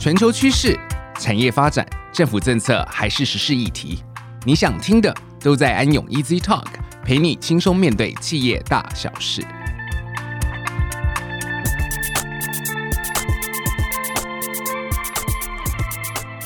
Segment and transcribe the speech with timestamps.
[0.00, 0.74] 全球趋势、
[1.18, 3.98] 产业发展、政府政策还是时事议题，
[4.46, 6.64] 你想听的都在安永 Easy Talk，
[7.04, 9.42] 陪你轻松面对企业大小事。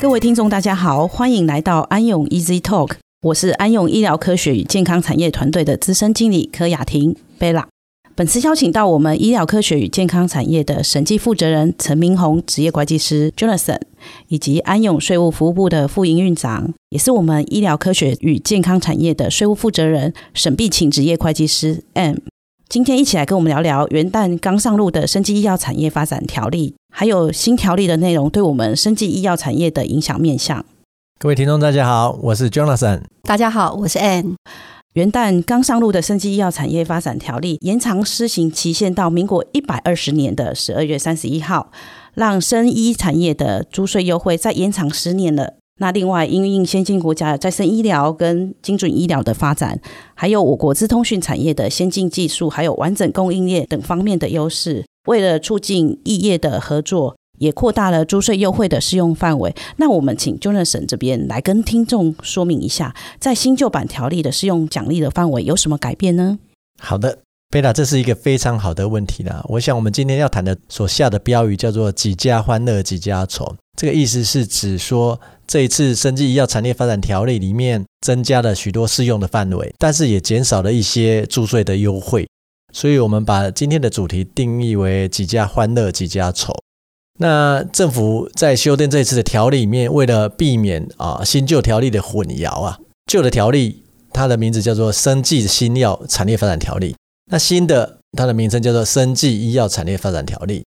[0.01, 7.65] 各位听众，大家好，欢迎来到安永 Easy Talk，我是安永医疗科学与健康产业团队的资深经理柯雅婷贝拉。
[8.17, 13.81] 本次邀请到我们医疗科学与健康产业的审计负责人陈明宏职业会计师 Jonathan，
[14.29, 22.15] 以及安永税务服务部的副营运长，也是我们医疗科学与健康产业的税务负责人沈碧琴职业会计师 M。
[22.69, 30.65] 今天一起来跟我们聊聊元旦刚上路的生技医药产业发展条例，还有新条例的内容对我们生技医药产业的影响面向。
[31.19, 33.01] 各位听众，大家好，我是 Jonathan。
[33.23, 34.35] 大家好，我是 M。
[34.95, 41.69] 元旦刚上路的生技医药产业发展条例延长施行期限到民国一百二十年的十二月三十一号，
[42.13, 45.55] 让生医产业的租税优惠再延长十年了。
[45.81, 49.81] 那另外，因应先进国家的再生医疗跟精准医疗的发展，
[50.13, 57.17] 还有我国资通讯产业的先进技术，还有完整供应链等方面的优势，为了促进异业的合作。
[57.37, 59.55] 也扩大了租税优惠的适用范围。
[59.77, 66.39] 那我们请 Jonathan 这边来跟听众说明一下，在新旧版条例的适用奖励的范围有什么改变呢？
[66.79, 67.19] 好的，
[67.49, 69.43] 贝拉，这是一个非常好的问题啦。
[69.49, 82.27] 我想我们今天要谈的所下的标语叫做“几家欢乐几家愁”，这个意思是指说这一次生技医药产业发展条例里面增加了许多适用的范围，但是也减少了一些租税的优惠。
[82.73, 86.53] 所以我们把今天的主题定义为“几家欢乐几家愁”。
[87.17, 92.77] 那政府在修订这一次的条例里面，为了避免啊新旧条例的混淆啊，
[93.09, 96.93] 旧的条例它的名字叫做《生技新药产业发展条例》，
[97.31, 100.59] 那新的它的名称叫做《生技医药产业发展条例》。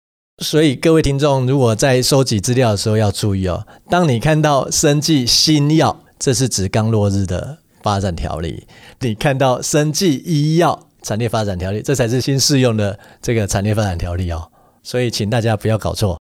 [0.44, 8.64] 所以各位听众如果在收集资料的时候要注意哦，当你看到“生技新药”，这是指刚落日的发展条例；
[9.01, 14.48] 你看到“生技医药产业发展条例”，这才是新适用的这个产业发展条例哦。
[14.83, 16.17] 所以请大家不要搞错。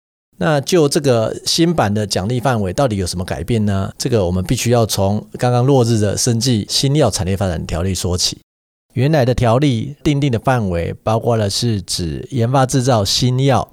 [0.43, 3.93] 那就这个新版的奖励范围到底有什么改变呢？
[3.99, 8.39] 这个我们必须要从刚刚落日的生技新药产业发展条例说起。
[8.95, 13.71] 原来的条例订定的范围包括了是指研发制造新药、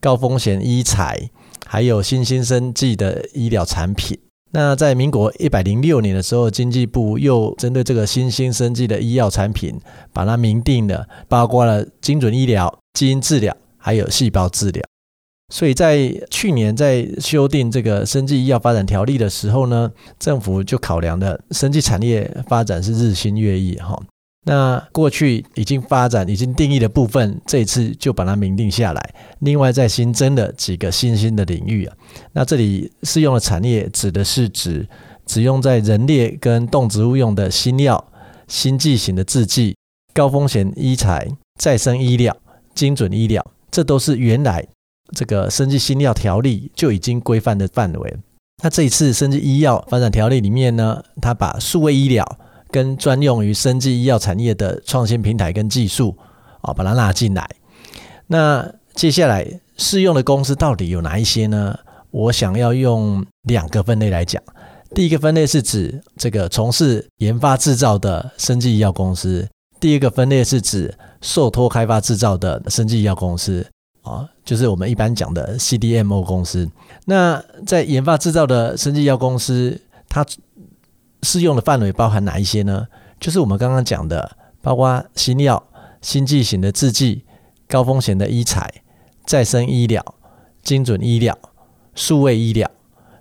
[0.00, 1.28] 高风险医材，
[1.66, 4.18] 还有新兴生技的医疗产品。
[4.52, 9.78] 那在民国一百零六年的时候，经济部又针对这个新兴生技的医药产品，
[10.14, 14.82] 把它明定了，包括了精准医疗、基因治疗，还有细胞治疗。
[15.52, 23.96] 所以在去年在修订这个生技医药发展条例的时候呢，政府就考量的生技产业发展是日新月异哈。
[24.44, 29.14] 那过去已经发展、已经定义的部分，这一次就把它明定下来。
[29.40, 31.96] 另外再新增了几个新兴的领域啊。
[32.32, 34.88] 那这里适用的产业指的是指
[35.26, 38.12] 只用在人类跟动植物用的新药、
[38.46, 39.76] 新剂型的制剂、
[40.12, 41.28] 高风险医材、
[41.60, 42.36] 再生医疗、
[42.72, 44.66] 精准医疗，这都是原来。
[45.14, 48.16] 这个生技新药条例就已经规范的范围。
[48.62, 52.38] 那这一次生技医药发展条例里面呢，它把数位医疗
[52.70, 56.16] 跟专用于生技医药产业的创新平台跟技术
[56.62, 57.48] 啊，把它纳进来。
[58.28, 61.78] 那接下来适用的公司到底有哪一些呢？
[62.10, 64.42] 我想要用两个分类来讲。
[64.94, 69.44] 第一个分类是指这个从事研发制造的生技医药公司；
[69.78, 73.66] 第二个分类是指受托开发制造的生技医药公司。
[74.06, 76.70] 啊，就是我们一般讲的 CDMO 公司。
[77.06, 80.24] 那在研发制造的生技药公司，它
[81.22, 82.86] 适用的范围包含哪一些呢？
[83.18, 85.60] 就是我们刚刚讲的，包括新药、
[86.00, 87.24] 新剂型的制剂、
[87.66, 88.72] 高风险的医材、
[89.24, 90.14] 再生医疗、
[90.62, 91.36] 精准医疗、
[91.94, 92.70] 数位医疗、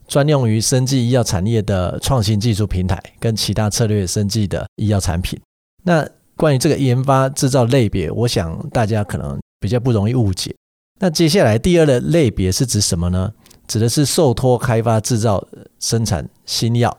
[0.07, 5.39] 专用于生技医药产业的创新技术平台，跟其他策略生技的医药产品。
[5.83, 10.53] 那关于这个研发制造类别，我想大家可能比较不容易误解。
[10.99, 13.33] 那接下来第二的类别是指什么呢？
[13.67, 15.45] 指的是受托开发制造
[15.79, 16.95] 生产新药、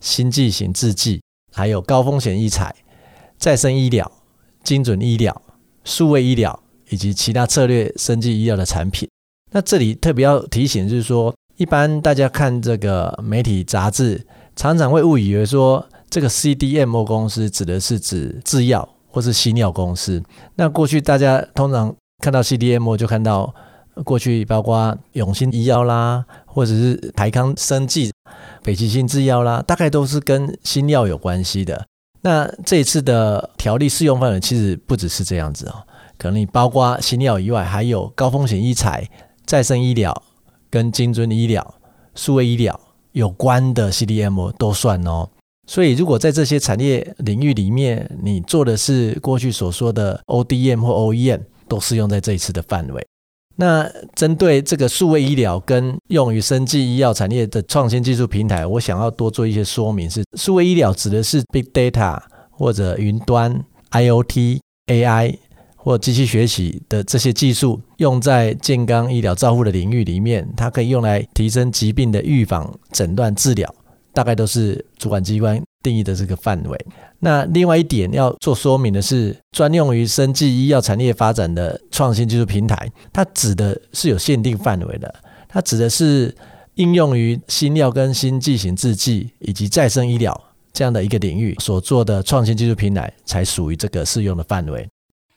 [0.00, 1.22] 新剂型制剂，
[1.52, 2.74] 还有高风险医材、
[3.38, 4.10] 再生医疗、
[4.64, 5.42] 精准医疗、
[5.84, 6.58] 数位医疗
[6.88, 9.08] 以及其他策略生技医药的产品。
[9.52, 14.26] 那这里特别要提醒，就是说，一般大家看这个媒体杂志，
[14.56, 20.22] 常常会误以为说，这个 CDM 公司指的是指制药或是新药公司。
[20.56, 23.54] 那过去大家通常看到 CDMO 就看到
[24.04, 28.12] 过去包括永新医药啦，或者是台康生技、
[28.62, 31.86] 北极星制药啦，大概都是跟新药有关系的。
[32.22, 35.84] 那这一次的条例适用范围其实不只是这样子哦，
[36.18, 39.08] 可能你包括新药以外，还有高风险医材、
[39.44, 40.22] 再生医疗
[40.68, 41.74] 跟精准医疗、
[42.14, 42.78] 数位医疗
[43.12, 45.28] 有关的 CDM 都算哦。
[45.68, 53.06] 所以，如果在这些产业领域里面，你做的是过去所说的 ODM 或 OEM，都适用在这一次的范围。
[53.56, 62.20] 那针对这个数位医疗跟用于生技医药产业的创新技术平台，我想要多做一些说明是：是数位医疗指的是 Big Data
[62.50, 65.38] 或者云端、IoT、AI
[65.74, 73.74] 或机器学习的这些技术，用在健康医疗照护的领域里面，它可以用来提升疾病的预防、诊断、治疗。
[74.12, 76.86] 大概都是主管机关定义的这个范围。
[77.20, 85.14] 那另外一点要做说明的是，专用于生技医药产业发展的创新技术平台，它指的是有限定范围的。
[85.48, 86.34] 它指的是
[86.74, 90.38] 应用于新药跟新剂型制剂以及再生医疗
[90.72, 94.88] 这样的一个领域所做的创新技术平台，才属于这个适用的范围。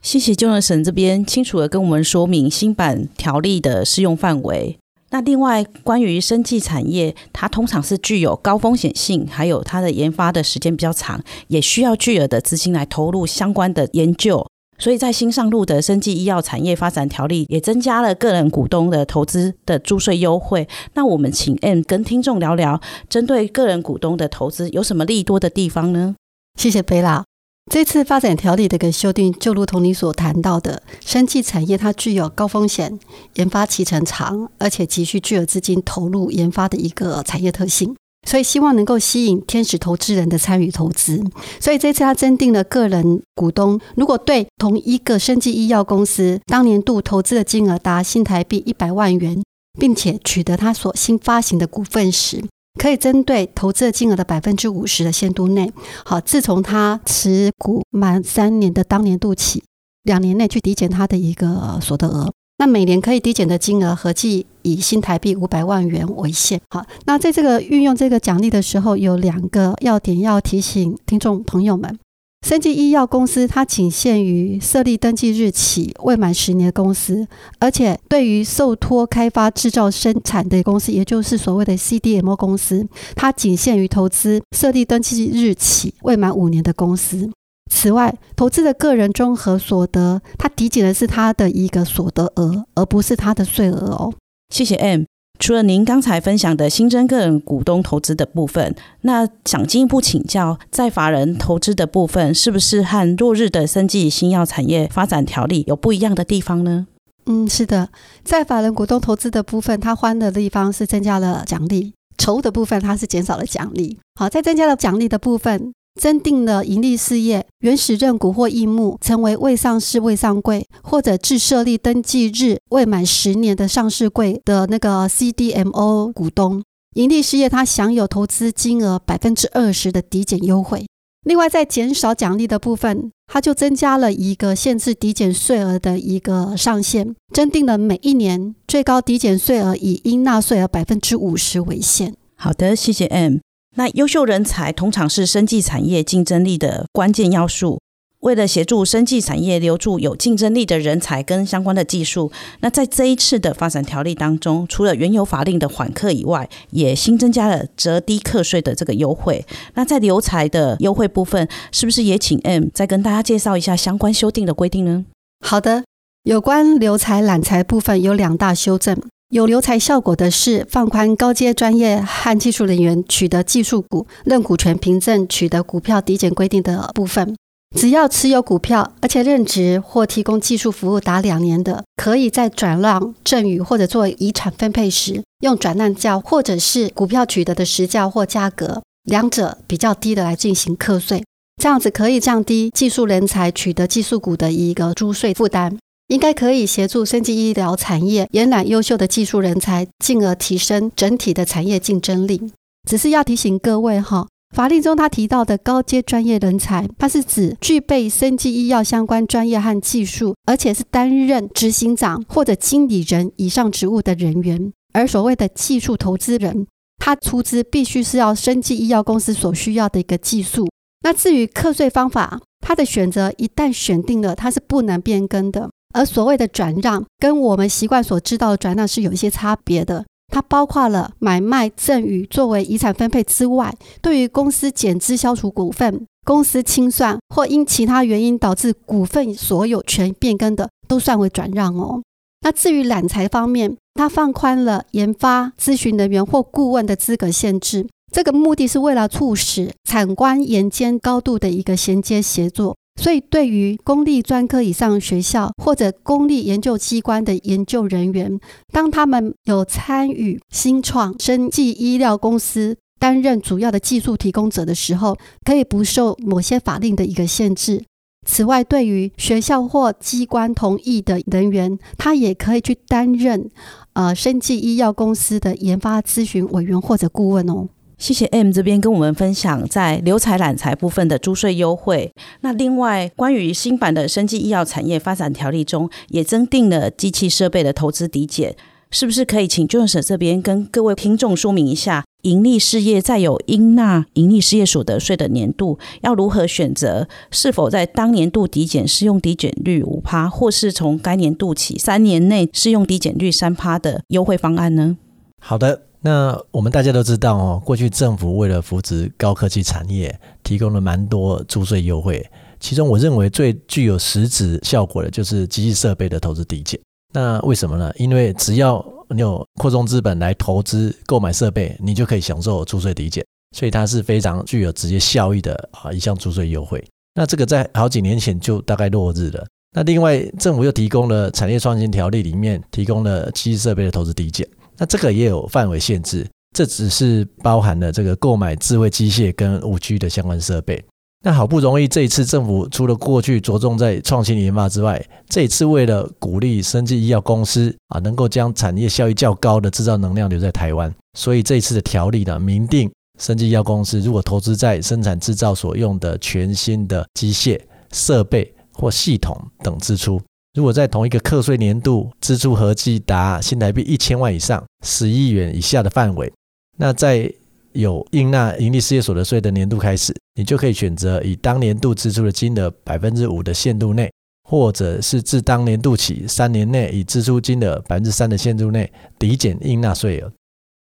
[0.02, 4.78] 谢谢 j o h n s o n 这边清楚地跟我们说明新版条例的适用范围。
[5.12, 14.46] 那另外，关于生技产业，它通常是具有高风险性，还有它的研发的时间比较长，也需要巨额的资金来投入相关的研究。
[14.78, 20.68] 所以在新上路的生技医药产业发展条例，也增加了个人股东的投资的租税优惠。
[20.94, 22.80] 那我们请 M 跟听众聊聊，
[23.10, 26.16] 针对个人股东的投资有什么利多的地方呢？
[26.58, 27.29] 谢谢贝拉。
[27.70, 33.00] 这次发展条例的一个修订，就如同你所谈到的，生技产业它具有高风险、
[33.36, 37.96] 研发期程长，而且急需巨额资金投入研发的一个产业特性，
[38.28, 41.24] 所以希望能够吸引天使投资人的参与投资。
[41.60, 49.44] 所以这次它增订了个人股东，如果对同一个生技医药公司当年度投资的金额达新台币一百万元，
[49.80, 52.44] 并且取得他所新发行的股份时，
[52.80, 55.72] 可以针对投资的金额的百分之五十的限度内，
[56.06, 59.62] 好，自从他持股满三年的当年度起，
[60.04, 62.34] 两年内去抵减他的一个所得额。
[62.58, 66.62] 那每年可以抵减的金额合计以新台币五百万元为限。
[66.70, 72.00] 好，那在这个运用这个奖励的时候，有两个要点要提醒听众朋友们。
[72.42, 77.28] 生技医药公司，它仅限于设立登记日起未满十年的公司，
[77.60, 87.30] 而且对于受托开发、制造、生产的公司，也就是所谓的 CDMO 公司，它仅限于投资设立登记日起未满五年的公司。
[87.72, 94.12] 此外，投资的个人综合所得，它抵减的是它的一个所得额，而不是它的税额哦。
[94.50, 95.04] 谢谢 M。
[95.40, 106.88] 除了您刚才分享的新增个人股东投资的部分，那想进一步请教，在法人投资的部分，是不是和落日的生技新药产业发展条例有不一样的地方呢？
[107.26, 107.90] 嗯，是的，
[108.24, 113.98] 在法人股东投资的部分，它欢的地方是增加了奖励；筹的部分，它是减少了奖励。
[114.16, 115.74] 好，在增加了奖励的部分。
[116.00, 126.64] 增订了盈利事业原始认股或应募成为未上市未上柜，或者自设立登记日未满十年的上市柜的那个 CDMO 股东，
[126.96, 130.86] 盈利事业它享有投资金额百分之二十的抵减优惠。
[131.26, 142.16] 另外，在减少奖励的部分，它就增加了一个限制抵减税额的一个上限，增订了每一年最高抵减税额以应纳税额百分之五十为限。
[142.38, 143.40] 好的，谢谢 M。
[143.80, 147.80] 那优秀人才通常是生技产业竞争力的关键要素。
[148.20, 152.30] 为了协助生技产业留住有竞争力的人才跟相关的技术，
[152.60, 159.46] 那在这一次的发展条例当中，除了原有法令的缓课以外，也新增加了折低课税的这个优惠。
[159.76, 165.06] 那在留才的优惠部分，是不是也请 M 再跟大家介绍一下相关修订的规定呢？
[165.40, 165.86] 好的，
[166.24, 169.02] 有关留才揽才部分有两大修正。
[169.30, 177.36] 有留才效果的是，放宽高阶专业和技术人员取得技术股认股权凭证取得股票抵减规定的部分。
[177.78, 191.24] 只要持有股票，而且任职或提供技术服务达两年的，可以在转让、赠与或者做遗产分配时，用转让价或者是股票取得的实价或价格，两者比较低的来进行课税。
[191.62, 195.78] 这样子可以降低技术人才取得技术股的一个租税负担。
[196.10, 202.52] 应该可以协助生技医疗产业延揽优秀的技术人才，进而提升整体的产业竞争力。
[202.90, 214.74] 只是要提醒各位哈，法令中他提到的高阶专业人才，它是指具备生技医药相关专业和技术，而且是担任执行长或者经理人以上职务的人员。
[214.92, 216.66] 而所谓的技术投资人，
[216.98, 220.68] 他出资必须是要生技医药公司所需要的一个技术。
[221.04, 225.70] 那至于课税方法，他的选择一旦选定了，它是不能变更的。
[225.94, 230.06] 而所谓的转让，跟我们习惯所知道的转让是有一些差别的。
[230.32, 242.04] 它包括了买卖、赠与作为遗产分配之外，对于公司减资消除股份、公司清算或因其他原因导致股份所有权变更的，都算为转让哦。
[242.42, 252.78] 那至于揽才方面，它放宽了研发咨询人员或顾问的资格限制，这个目的是为了促使产官研监高度的一个衔接协作。
[253.02, 258.38] 所以，对于公立专科以上学校或者公立研究机关的研究人员，
[258.74, 267.86] 当他们有参与新创生技医疗公司担任主要的技术提供者的时候，可以不受某些法令的一个限制。
[268.28, 273.50] 此外，对于学校或机关同意的人员，他也可以去担任
[273.94, 277.70] 呃生技医药公司的研发咨询委员或者顾问哦。
[278.00, 282.12] 谢谢 M 这边跟我们分享在留才揽才部分的租税优惠。
[282.42, 288.56] 那另外，关于新版的生技医药产业发展条例中，也增订了机器设备的投资抵减，
[288.90, 304.98] 是不是可以请 Jones 这边跟各位听众说明一下，盈利事业在有应纳盈利事业所得税的年度，要如何选择是否在当年度抵减适用抵减率五趴，或是从该年度起三年内适用抵减率三趴的优惠方案呢？
[305.42, 305.89] 好的。
[306.02, 312.26] 那我们大家都知道哦，过去政府为了扶持高科技产业，提供了蛮多租税优惠。
[312.60, 316.80] 其中，我认为最具有实质效果的就是机器设备的投资抵减。
[317.14, 317.92] 那为什么呢？
[317.98, 323.26] 因为只要你有扩充资本来投资购买设备，你就可以享受租税抵减，
[323.56, 326.84] 所以它是非常具有直接效益的啊一项租税优惠。
[327.16, 329.46] 那这个在好几年前就大概落日了。
[329.76, 334.48] 那另外，政府又提供了产业创新条例里面提供了机器设备的投资抵减。
[334.80, 340.84] 那这个也有范围限制，这只是包含了这个购买智慧机械跟五 G 的相关设备。
[341.22, 357.60] 那好不容易这一次政府除了过去着重在创新研发之外，这一次为了鼓励生技医药公司啊，能够将产业效益较高的制造能量留在台湾，所以这一次的条例呢，明定生技医药公司如果投资在生产制造所用的全新的机械
[357.92, 360.22] 设备或系统等支出。
[360.60, 366.30] 如果在同一个课税年度支出合计达新台币一千万以上，十亿元以下的范围，
[366.78, 367.34] 那在
[367.72, 374.12] 有应纳营利事业所得税的年度开始，你就可以选择以当年度支出的金额百分之五的限度内，
[374.50, 380.30] 或者是自当年度起三年内以支出金额百分之三的限度内抵减应纳税额。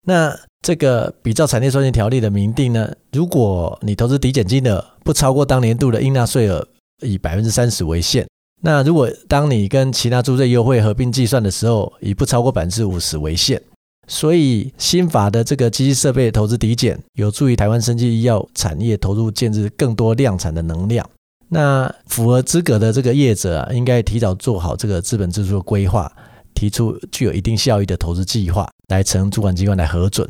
[0.06, 0.32] 那
[0.62, 6.68] 这个比照产业创新条例的明定呢，如果你投资抵减金额不超过当年度的应纳税额，
[7.02, 8.28] 以百分之三十为限。
[8.62, 13.62] 那如果当你跟其他租税优惠合并计算的时候，以不超过百分之五十为限，
[14.08, 21.08] 所以新法的这个机器设备投资抵减，有助于台湾生技医药产业投入建置更多量产的能量。
[21.50, 26.12] 那符合资格的这个业者啊，应该提早做好这个资本支出的规划，
[26.56, 30.28] 提出具有一定效益的投资计划，来呈主管机关来核准。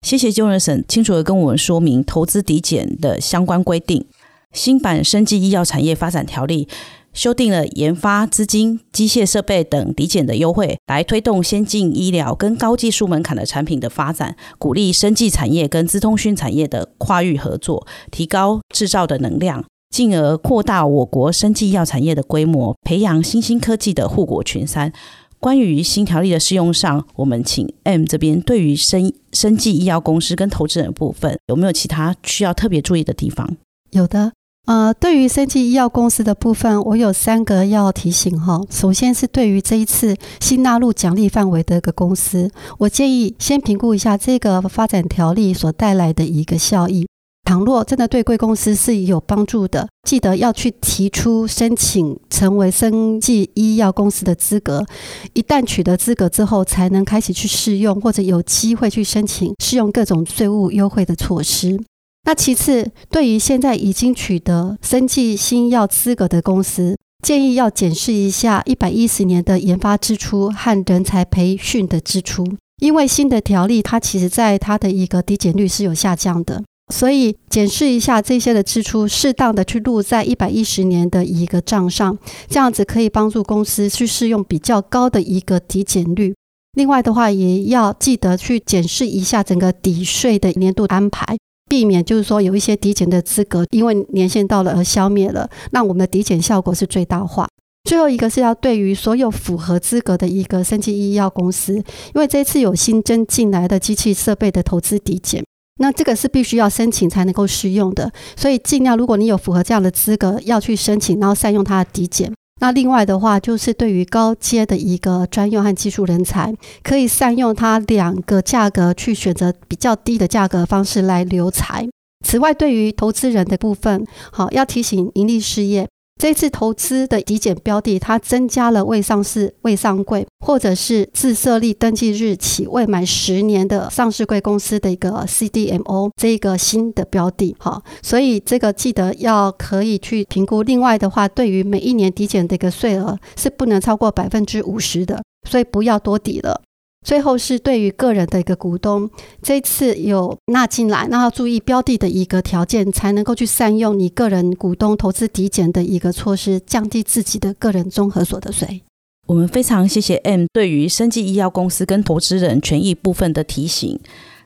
[0.00, 4.06] 谢谢 Jones 清楚地跟我们说明投资抵减的相关规定。
[4.52, 6.68] 新版生技医药产业发展条例。
[7.14, 24.92] 修订了研发资金、机械设备等抵减的优惠，来推动先进医疗跟高技术门槛的产品的发展，鼓励生技产业跟资通讯产业的跨域合作，提高制造的能量，进而扩大我国生技药产业的规模，培养新兴科技的护国群山。
[25.38, 33.56] 关于新条例的适用上，我们请 M 这边对于生生技医药公司跟投资人部分，有没有其他需要特别注意的地方？
[33.90, 34.32] 有的。
[34.66, 38.58] 呃，对于生技医药公司的部分，我有三个要提醒哈。
[38.70, 47.06] 首先是对于这一次新纳入奖励范围的一个公司，我建议先评估一下这个发展条例所带来的一个效益。
[47.44, 54.86] 倘若真的对贵公司是有帮助的，记得要去提出申请成为生技医药公司的资格。
[55.34, 61.78] 一旦取得资格之后，才能开始去适用或者有机会去申请适用各种税务优惠的措施。
[62.26, 72.46] 那其次，对于现在已经取得生技新药资格的公司，建议要检视一下一百一十年的研发支出和人才培训的支出，
[72.80, 82.16] 因为新的条例它其实在它的一个抵减率是有下降的，所以检视一下这些的支出，适当的去录在一百一十年的一个账上，
[82.48, 86.34] 这样子可以帮助公司去适用比较高的一个抵减率。
[86.72, 91.36] 另外的话，也要记得去检视一下整个抵税的年度安排。
[91.74, 97.48] 避免就是说有一些抵减的资格，因为年限到了而消灭了，那我们的抵减效果是最大化。
[97.82, 105.44] 最后一个是要对于所有符合资格的一个生技医药公司，因为这次有新增进来的机器设备的投资抵减，
[105.80, 112.32] 那这个是必须要申请才能够适用的，所以尽量如果你有符合这样的资格，要去申请，然后善用它的抵减。
[112.64, 116.50] 那另外的话，就是对于高阶的一个专用和技术人才，
[116.82, 121.86] 可以善用它两个价格去选择比较低的价格方式来留才。
[122.24, 125.86] 此外，对于投资人的部分，好要提醒盈利事业，
[126.20, 137.54] 这次投资的抵减标的，它增加了未上市、未上柜，或者是自设立登记日起未满十年的上市柜公司的一个 CDMO 这一个新的标的。
[137.58, 140.62] 好，所以这个记得要可以去评估。
[140.62, 146.62] 另外的话，对于每一年抵减的一个税额是不能超过百分之五十的，所以不要多抵了。
[147.04, 149.08] 最后是对于个人的一个股东，
[149.42, 158.82] 这次有纳进来，那要注意标的的一个条件，才能够去善用你个人股东投资抵减的一个措施，降低自己的个人综合所得税。
[159.26, 164.00] 我们非常谢谢 M 对于生技医药公司跟投资人权益部分的提醒。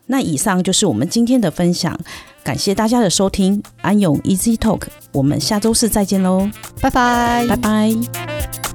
[0.07, 1.99] 那以上就是我们今天的分享，
[2.43, 6.49] 感谢大家的收听，安永 Easy Talk，我们下周四再见喽，
[6.81, 8.68] 拜拜，拜拜。